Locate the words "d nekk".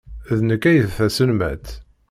0.37-0.63